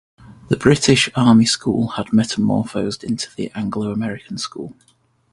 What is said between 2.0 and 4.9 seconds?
metamorphosed into the Anglo-American school.